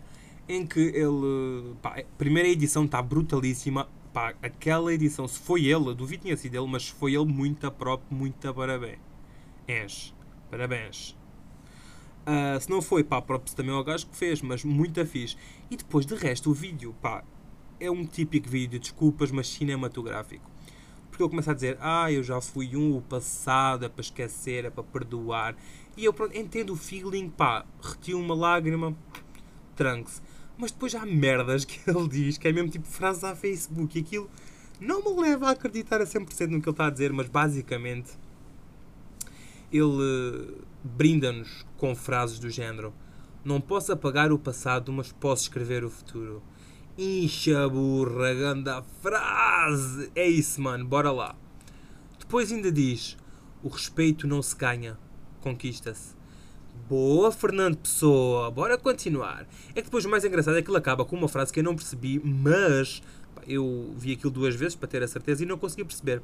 Em 0.48 0.66
que 0.66 0.80
ele. 0.80 1.74
Pá, 1.82 2.00
a 2.00 2.04
primeira 2.18 2.48
edição 2.48 2.86
está 2.86 3.02
brutalíssima. 3.02 3.90
Pá, 4.14 4.36
aquela 4.44 4.94
edição, 4.94 5.28
se 5.28 5.40
foi 5.40 5.66
ele, 5.66 5.96
duvido 5.96 6.22
que 6.22 6.28
tinha 6.28 6.38
sido 6.38 6.56
ele, 6.56 6.68
mas 6.68 6.88
foi 6.88 7.16
ele, 7.16 7.26
muita 7.26 7.72
própria, 7.72 8.16
muita 8.16 8.54
parabéns. 8.54 9.00
És. 9.68 10.14
Parabéns. 10.52 11.18
Uh, 12.28 12.60
se 12.60 12.70
não 12.70 12.82
foi, 12.82 13.04
pá, 13.04 13.20
próprio 13.22 13.56
também 13.56 13.74
ao 13.74 13.84
gajo 13.84 14.06
que 14.06 14.16
fez, 14.16 14.40
mas 14.42 14.64
muito 14.64 15.04
fixe. 15.06 15.36
E 15.72 15.76
depois, 15.76 16.06
de 16.06 16.14
resto, 16.14 16.52
o 16.52 16.54
vídeo, 16.54 16.96
pá, 17.02 17.24
é 17.80 17.90
um 17.90 18.06
típico 18.06 18.50
vídeo 18.50 18.80
de 18.80 18.80
desculpas, 18.80 19.32
mas 19.32 19.48
cinematográfico. 19.48 20.50
Porque 21.10 21.24
ele 21.24 21.30
começa 21.30 21.52
a 21.52 21.54
dizer, 21.54 21.78
ah, 21.80 22.12
eu 22.12 22.24
já 22.24 22.42
fui 22.42 22.76
um, 22.76 22.98
o 22.98 23.02
passado 23.02 23.86
é 23.86 23.90
para 23.90 24.02
esquecer, 24.02 24.66
é 24.66 24.70
para 24.70 24.84
perdoar. 24.84 25.56
E 25.96 26.06
eu, 26.06 26.14
pronto, 26.14 26.36
entendo 26.36 26.74
o 26.74 26.76
feeling, 26.76 27.30
pá, 27.30 27.66
retiro 27.82 28.20
uma 28.20 28.34
lágrima, 28.34 28.96
tranque-se. 29.76 30.22
Mas 30.58 30.72
depois 30.72 30.96
há 30.96 31.06
merdas 31.06 31.66
que 31.66 31.80
ele 31.90 32.08
diz, 32.08 32.38
que 32.38 32.48
é 32.48 32.52
mesmo 32.52 32.70
tipo 32.70 32.88
frases 32.88 33.24
a 33.24 33.36
Facebook, 33.36 33.98
e 33.98 34.02
aquilo 34.02 34.30
não 34.80 35.04
me 35.04 35.22
leva 35.22 35.48
a 35.48 35.52
acreditar 35.52 36.02
a 36.02 36.06
100% 36.06 36.48
no 36.48 36.62
que 36.62 36.68
ele 36.68 36.74
está 36.74 36.88
a 36.88 36.90
dizer, 36.90 37.14
mas 37.14 37.28
basicamente 37.28 38.12
ele 39.72 40.58
brinda-nos 40.84 41.66
com 41.78 41.96
frases 41.96 42.40
do 42.40 42.50
género: 42.50 42.94
Não 43.44 43.62
posso 43.62 43.92
apagar 43.92 44.32
o 44.32 44.38
passado, 44.38 44.92
mas 44.92 45.12
posso 45.12 45.44
escrever 45.44 45.84
o 45.84 45.90
futuro. 45.90 46.42
Incha 46.96 47.68
burra, 47.68 48.36
ganda 48.36 48.84
frase! 49.02 50.12
É 50.14 50.28
isso, 50.30 50.62
mano, 50.62 50.86
bora 50.86 51.12
lá. 51.12 51.36
Depois 52.20 52.52
ainda 52.52 52.72
diz: 52.72 53.18
O 53.64 53.68
respeito 53.68 54.28
não 54.28 54.44
se 54.44 54.56
ganha, 54.56 54.96
conquista-se. 55.42 56.16
Boa, 56.88 57.32
Fernando 57.32 57.78
Pessoa, 57.78 58.52
bora 58.52 58.78
continuar. 58.78 59.48
É 59.70 59.82
que 59.82 59.86
depois 59.86 60.06
o 60.06 60.10
mais 60.10 60.24
engraçado 60.24 60.56
é 60.56 60.62
que 60.62 60.70
ele 60.70 60.78
acaba 60.78 61.04
com 61.04 61.16
uma 61.16 61.28
frase 61.28 61.52
que 61.52 61.62
eu 61.62 61.64
não 61.64 61.76
percebi, 61.76 62.22
mas 62.24 63.02
eu 63.48 63.92
vi 63.98 64.14
aquilo 64.14 64.32
duas 64.32 64.54
vezes 64.54 64.76
para 64.76 64.88
ter 64.88 65.02
a 65.02 65.08
certeza 65.08 65.42
e 65.42 65.48
não 65.48 65.58
consegui 65.58 65.86
perceber. 65.86 66.22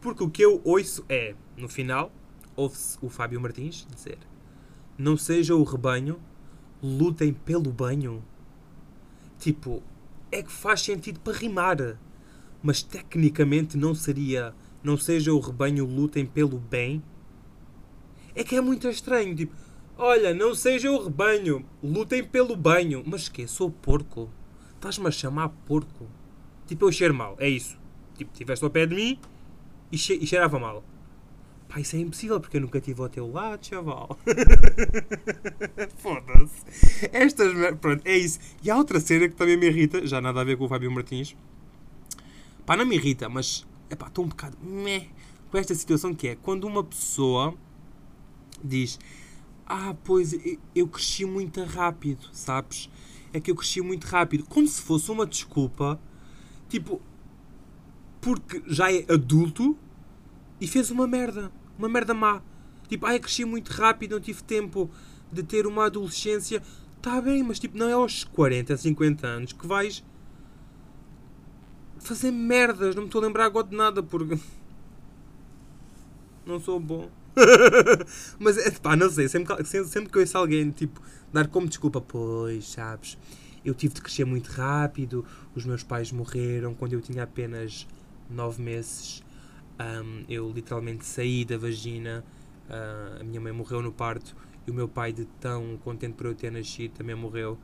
Porque 0.00 0.22
o 0.22 0.30
que 0.30 0.42
eu 0.42 0.60
ouço 0.62 1.04
é, 1.08 1.34
no 1.56 1.68
final, 1.68 2.12
ouve-se 2.54 2.96
o 3.02 3.08
Fábio 3.08 3.40
Martins 3.40 3.84
dizer: 3.92 4.18
Não 4.96 5.16
seja 5.16 5.56
o 5.56 5.64
rebanho, 5.64 6.20
lutem 6.80 7.32
pelo 7.32 7.72
banho. 7.72 8.22
Tipo, 9.40 9.82
é 10.30 10.42
que 10.42 10.52
faz 10.52 10.82
sentido 10.82 11.20
para 11.20 11.36
rimar. 11.36 11.98
Mas 12.62 12.82
tecnicamente 12.82 13.76
não 13.76 13.94
seria 13.94 14.54
não 14.82 14.96
seja 14.96 15.32
o 15.32 15.40
rebanho 15.40 15.84
lutem 15.84 16.24
pelo 16.24 16.58
bem. 16.58 17.02
É 18.34 18.44
que 18.44 18.54
é 18.54 18.60
muito 18.60 18.88
estranho, 18.88 19.34
tipo, 19.34 19.52
olha, 19.98 20.32
não 20.32 20.54
seja 20.54 20.90
o 20.90 21.02
rebanho, 21.02 21.66
lutem 21.82 22.22
pelo 22.22 22.54
banho. 22.54 23.02
Mas 23.04 23.28
que 23.28 23.48
Sou 23.48 23.70
porco? 23.70 24.30
Estás-me 24.76 25.08
a 25.08 25.10
chamar 25.10 25.48
porco? 25.66 26.06
Tipo, 26.66 26.84
eu 26.86 26.92
cheiro 26.92 27.14
mal, 27.14 27.34
é 27.38 27.48
isso. 27.48 27.76
Tipo, 28.16 28.30
estiveste 28.32 28.64
ao 28.64 28.70
pé 28.70 28.86
de 28.86 28.94
mim 28.94 29.18
e, 29.90 29.98
che 29.98 30.14
e 30.14 30.26
cheirava 30.26 30.58
mal. 30.58 30.84
Pá, 31.68 31.80
isso 31.80 31.96
é 31.96 31.98
impossível 31.98 32.40
porque 32.40 32.56
eu 32.56 32.60
nunca 32.60 32.78
estive 32.78 33.00
ao 33.00 33.08
teu 33.08 33.30
lado, 33.30 33.66
chaval. 33.66 34.16
Foda-se. 35.98 37.08
Estas. 37.12 37.52
Pronto, 37.80 38.06
é 38.06 38.16
isso. 38.16 38.38
E 38.62 38.70
há 38.70 38.76
outra 38.76 39.00
cena 39.00 39.28
que 39.28 39.34
também 39.34 39.56
me 39.56 39.66
irrita, 39.66 40.06
já 40.06 40.20
nada 40.20 40.40
a 40.40 40.44
ver 40.44 40.56
com 40.56 40.64
o 40.64 40.68
Fábio 40.68 40.90
Martins. 40.90 41.36
Pá, 42.64 42.76
não 42.76 42.86
me 42.86 42.96
irrita, 42.96 43.28
mas. 43.28 43.66
É 43.90 43.96
pá, 43.96 44.06
estou 44.06 44.24
um 44.24 44.28
bocado. 44.28 44.56
Meh, 44.62 45.08
com 45.50 45.58
esta 45.58 45.74
situação 45.74 46.14
que 46.14 46.28
é 46.28 46.36
quando 46.36 46.64
uma 46.64 46.84
pessoa 46.84 47.54
diz. 48.62 48.98
Ah, 49.66 49.96
pois 50.04 50.32
eu 50.74 50.86
cresci 50.86 51.24
muito 51.24 51.62
rápido, 51.64 52.28
sabes? 52.32 52.88
É 53.32 53.40
que 53.40 53.50
eu 53.50 53.56
cresci 53.56 53.80
muito 53.80 54.04
rápido. 54.04 54.44
Como 54.44 54.66
se 54.68 54.80
fosse 54.80 55.10
uma 55.10 55.26
desculpa. 55.26 56.00
Tipo. 56.68 57.00
Porque 58.20 58.62
já 58.66 58.92
é 58.92 59.04
adulto 59.12 59.76
e 60.60 60.66
fez 60.66 60.90
uma 60.90 61.06
merda. 61.06 61.50
Uma 61.78 61.88
merda 61.88 62.14
má. 62.14 62.42
Tipo, 62.88 63.06
ai, 63.06 63.18
cresci 63.18 63.44
muito 63.44 63.70
rápido, 63.70 64.12
não 64.12 64.20
tive 64.20 64.42
tempo 64.42 64.90
de 65.30 65.42
ter 65.42 65.66
uma 65.66 65.86
adolescência. 65.86 66.62
Está 66.96 67.20
bem, 67.20 67.42
mas 67.42 67.58
tipo, 67.58 67.76
não 67.76 67.88
é 67.88 67.92
aos 67.92 68.24
40, 68.24 68.76
50 68.76 69.26
anos 69.26 69.52
que 69.52 69.66
vais 69.66 70.04
fazer 71.98 72.30
merdas. 72.30 72.94
Não 72.94 73.02
me 73.02 73.08
estou 73.08 73.22
a 73.22 73.26
lembrar 73.26 73.46
agora 73.46 73.66
de 73.66 73.76
nada 73.76 74.02
porque. 74.02 74.38
Não 76.46 76.60
sou 76.60 76.78
bom. 76.78 77.10
mas 78.38 78.56
é 78.56 78.70
pá, 78.70 78.96
não 78.96 79.10
sei. 79.10 79.28
Sempre, 79.28 79.64
sempre 79.64 80.10
que 80.10 80.18
ouço 80.18 80.38
alguém 80.38 80.70
tipo, 80.70 81.02
dar 81.32 81.48
como 81.48 81.66
desculpa, 81.66 82.00
pois, 82.00 82.68
sabes, 82.68 83.18
eu 83.64 83.74
tive 83.74 83.94
de 83.94 84.00
crescer 84.00 84.24
muito 84.24 84.48
rápido. 84.48 85.24
Os 85.54 85.64
meus 85.64 85.82
pais 85.82 86.12
morreram 86.12 86.72
quando 86.72 86.92
eu 86.92 87.00
tinha 87.00 87.24
apenas 87.24 87.86
9 88.30 88.62
meses. 88.62 89.24
Um, 89.78 90.24
eu 90.28 90.50
literalmente 90.50 91.04
saí 91.04 91.44
da 91.44 91.58
vagina, 91.58 92.24
uh, 92.68 93.20
a 93.20 93.24
minha 93.24 93.40
mãe 93.40 93.52
morreu 93.52 93.82
no 93.82 93.92
parto 93.92 94.34
e 94.66 94.70
o 94.70 94.74
meu 94.74 94.88
pai, 94.88 95.12
de 95.12 95.26
tão 95.40 95.76
contente 95.78 96.14
por 96.14 96.26
eu 96.26 96.34
ter 96.34 96.50
nascido, 96.50 96.92
também 96.92 97.14
morreu. 97.14 97.58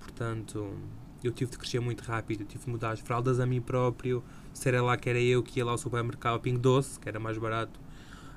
Portanto, 0.00 0.74
eu 1.22 1.30
tive 1.30 1.50
de 1.50 1.58
crescer 1.58 1.80
muito 1.80 2.02
rápido, 2.02 2.44
tive 2.44 2.64
de 2.64 2.70
mudar 2.70 2.90
as 2.90 3.00
fraldas 3.00 3.38
a 3.38 3.46
mim 3.46 3.60
próprio. 3.60 4.24
Se 4.52 4.68
era 4.68 4.82
lá 4.82 4.96
que 4.96 5.08
era 5.08 5.20
eu 5.20 5.42
que 5.42 5.60
ia 5.60 5.64
lá 5.64 5.72
ao 5.72 5.78
supermercado 5.78 6.40
Ping 6.40 6.58
Doce, 6.58 6.98
que 6.98 7.08
era 7.08 7.20
mais 7.20 7.38
barato, 7.38 7.78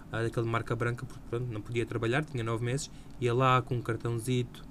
uh, 0.09 0.23
daquele 0.23 0.47
marca 0.47 0.75
branca, 0.75 1.05
porque 1.05 1.23
pronto, 1.29 1.51
não 1.51 1.61
podia 1.61 1.85
trabalhar, 1.85 2.23
tinha 2.23 2.43
9 2.43 2.63
meses. 2.63 2.91
Ia 3.19 3.33
lá 3.33 3.61
com 3.61 3.75
um 3.75 3.81
cartãozito, 3.81 4.63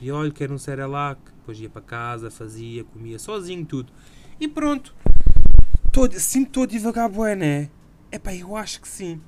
e 0.00 0.12
olha, 0.12 0.30
quero 0.30 0.54
um 0.54 0.58
Cerelac. 0.58 1.20
Depois 1.38 1.60
ia 1.60 1.68
para 1.68 1.82
casa, 1.82 2.30
fazia, 2.30 2.84
comia 2.84 3.18
sozinho 3.18 3.64
tudo. 3.66 3.92
E 4.38 4.46
pronto. 4.46 4.94
Tô, 5.92 6.08
sinto 6.12 6.52
todo 6.52 6.70
devagar, 6.70 7.08
bué, 7.08 7.34
né? 7.34 7.70
Epá, 8.10 8.34
eu 8.34 8.56
acho 8.56 8.80
que 8.80 8.88
sim. 8.88 9.20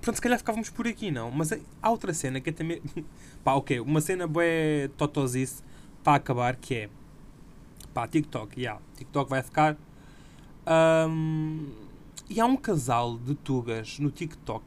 Pronto, 0.00 0.16
se 0.16 0.22
calhar 0.22 0.38
ficávamos 0.38 0.70
por 0.70 0.86
aqui, 0.86 1.10
não. 1.10 1.30
Mas 1.30 1.52
há 1.82 1.90
outra 1.90 2.14
cena 2.14 2.40
que 2.40 2.50
é 2.50 2.52
também. 2.52 2.80
pá, 3.42 3.54
ok, 3.54 3.80
uma 3.80 4.00
cena 4.00 4.26
boé 4.26 4.88
totosice 4.96 5.62
para 6.04 6.16
acabar 6.16 6.56
que 6.56 6.74
é. 6.74 6.90
Pá, 7.92 8.06
TikTok, 8.06 8.60
yeah. 8.60 8.80
TikTok 8.96 9.28
vai 9.28 9.42
ficar. 9.42 9.76
Um, 11.08 11.68
e 12.28 12.40
há 12.40 12.46
um 12.46 12.56
casal 12.56 13.18
de 13.18 13.34
tugas 13.36 13.98
no 14.00 14.10
TikTok 14.10 14.64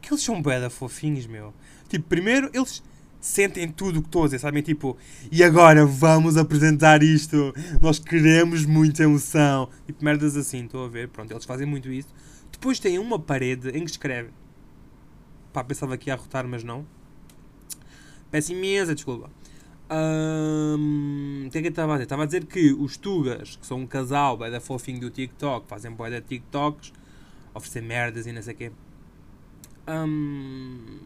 que 0.00 0.12
eles 0.12 0.22
são 0.22 0.42
bué 0.42 0.68
fofinhos, 0.68 1.26
meu. 1.26 1.54
Tipo, 1.88 2.08
primeiro 2.08 2.50
eles 2.52 2.82
sentem 3.20 3.68
tudo 3.68 4.00
o 4.00 4.02
que 4.02 4.08
estou 4.08 4.22
a 4.22 4.24
dizer, 4.26 4.40
sabem? 4.40 4.62
Tipo, 4.62 4.96
e 5.30 5.44
agora 5.44 5.86
vamos 5.86 6.36
apresentar 6.36 7.02
isto. 7.02 7.54
Nós 7.80 7.98
queremos 8.00 8.66
muita 8.66 9.04
emoção. 9.04 9.68
Tipo, 9.86 10.04
merdas 10.04 10.36
assim, 10.36 10.64
estou 10.64 10.84
a 10.84 10.88
ver. 10.88 11.08
Pronto, 11.08 11.30
eles 11.32 11.44
fazem 11.44 11.66
muito 11.66 11.90
isso. 11.90 12.08
Depois 12.62 12.78
tem 12.78 12.96
uma 12.96 13.18
parede 13.18 13.70
em 13.70 13.84
que 13.84 13.90
escreve. 13.90 14.30
Pá, 15.52 15.64
pensava 15.64 15.96
que 15.96 16.08
ia 16.08 16.14
arrotar, 16.14 16.46
mas 16.46 16.62
não. 16.62 16.86
Peço 18.30 18.52
imensa 18.52 18.94
desculpa. 18.94 19.28
Um, 19.90 21.46
o 21.48 21.50
que 21.50 21.58
é 21.58 21.60
que 21.60 21.66
eu 21.66 21.70
estava 21.70 21.94
a 21.94 21.96
dizer? 21.96 22.04
Estava 22.04 22.22
a 22.22 22.26
dizer 22.26 22.46
que 22.46 22.72
os 22.72 22.96
Tugas, 22.96 23.56
que 23.56 23.66
são 23.66 23.80
um 23.80 23.86
casal, 23.86 24.38
vai 24.38 24.48
da 24.48 24.60
fofinho 24.60 25.00
do 25.00 25.10
TikTok, 25.10 25.66
fazem 25.66 25.90
boa 25.90 26.08
de 26.08 26.20
TikToks, 26.20 26.92
oferecer 27.52 27.82
merdas 27.82 28.28
e 28.28 28.32
não 28.32 28.40
sei 28.40 28.54
o 28.54 28.56
quê. 28.56 28.72
Um, 29.88 31.00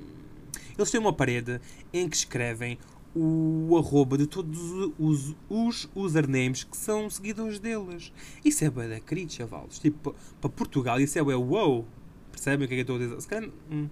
eles 0.77 0.91
têm 0.91 1.01
uma 1.01 1.15
parede 1.15 1.59
em 1.91 2.07
que 2.07 2.17
escrevem 2.17 2.79
o 3.19 3.79
arroba 3.79 4.19
de 4.19 4.27
todos 4.27 4.59
os, 4.99 5.35
os 5.49 5.89
usernames 5.95 6.65
que 6.65 6.77
são 6.77 7.09
seguidores 7.09 7.59
deles. 7.59 8.13
Isso 8.45 8.63
é 8.63 8.69
bué 8.69 8.87
da 8.87 9.01
querido, 9.01 9.33
chavalos. 9.33 9.79
Tipo, 9.79 10.15
para 10.39 10.51
Portugal 10.51 11.01
isso 11.01 11.19
é 11.19 11.23
bué 11.23 11.35
wow. 11.35 11.87
Percebem 12.31 12.67
o 12.67 12.69
que 12.69 12.75
é 12.75 12.85
que 12.85 12.91
eu 12.91 12.95
estou 12.95 12.97
a 12.97 12.99
dizer? 12.99 13.21
Se 13.23 13.27
calhar, 13.27 13.51
hum. 13.71 13.89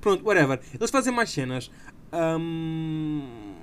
Pronto, 0.00 0.26
whatever. 0.26 0.60
Eles 0.74 0.90
fazem 0.90 1.14
mais 1.14 1.30
cenas. 1.30 1.70
Um... 2.12 3.54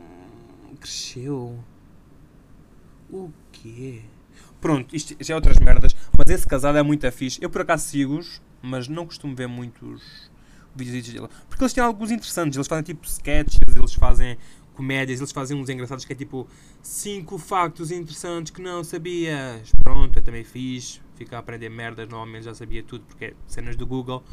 Cresceu. 0.79 1.59
O 3.11 3.29
quê? 3.51 4.03
Pronto, 4.61 4.95
isto 4.95 5.17
já 5.19 5.33
é 5.33 5.35
outras 5.35 5.59
merdas. 5.59 5.93
Mas 6.17 6.33
esse 6.33 6.47
casal 6.47 6.77
é 6.77 6.83
muito 6.83 7.11
fixe. 7.11 7.39
Eu 7.41 7.49
por 7.49 7.61
acaso 7.61 7.87
sigo-os. 7.87 8.41
mas 8.61 8.87
não 8.87 9.05
costumo 9.05 9.35
ver 9.35 9.47
muitos 9.47 10.31
vídeos 10.73 11.13
dele. 11.13 11.27
Porque 11.49 11.61
eles 11.61 11.73
têm 11.73 11.83
alguns 11.83 12.11
interessantes, 12.11 12.55
eles 12.55 12.67
fazem 12.67 12.83
tipo 12.83 13.05
sketches, 13.05 13.59
eles 13.75 13.93
fazem 13.93 14.37
comédias, 14.77 15.19
eles 15.19 15.31
fazem 15.31 15.57
uns 15.57 15.69
engraçados 15.69 16.05
que 16.05 16.13
é 16.13 16.15
tipo 16.15 16.47
5 16.83 17.37
factos 17.39 17.89
interessantes 17.89 18.51
que 18.51 18.61
não 18.61 18.83
sabias. 18.83 19.71
Pronto, 19.83 20.19
eu 20.19 20.23
também 20.23 20.43
fiz, 20.43 21.01
fico 21.15 21.35
a 21.35 21.39
aprender 21.39 21.69
merdas, 21.69 22.07
normalmente 22.07 22.43
já 22.43 22.53
sabia 22.53 22.83
tudo 22.83 23.03
porque 23.05 23.25
é 23.25 23.33
cenas 23.47 23.75
do 23.75 23.87
Google. 23.87 24.23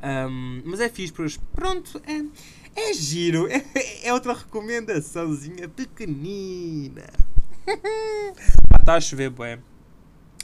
Um, 0.00 0.62
mas 0.64 0.78
é 0.78 0.88
fixe, 0.90 1.12
pois 1.12 1.38
pronto, 1.54 2.00
é, 2.06 2.80
é 2.80 2.92
giro, 2.92 3.48
é, 3.48 3.64
é 4.04 4.12
outra 4.12 4.34
recomendaçãozinha 4.34 5.68
pequenina. 5.68 7.06
Está 8.78 8.94
a 8.94 9.00
chover, 9.00 9.30
bué. 9.30 9.58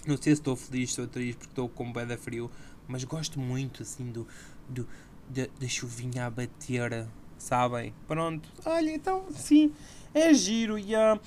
Não 0.07 0.17
sei 0.17 0.35
se 0.35 0.41
estou 0.41 0.57
feliz, 0.57 0.91
estou 0.91 1.07
triste 1.07 1.37
porque 1.37 1.53
estou 1.53 1.69
com 1.69 1.93
bué 1.93 2.05
da 2.05 2.17
frio, 2.17 2.51
mas 2.89 3.05
gosto 3.05 3.39
muito 3.39 3.83
assim 3.83 4.11
do, 4.11 4.27
do 4.69 4.87
da, 5.29 5.47
da 5.59 5.69
chuvinha 5.69 6.27
a 6.27 6.31
bater, 6.31 7.07
sabem? 7.45 7.93
Pronto, 8.09 8.49
olha, 8.65 8.91
então 8.91 9.27
sim, 9.31 9.71
é 10.15 10.33
giro 10.33 10.79
e 10.79 10.93
yeah. 10.93 11.21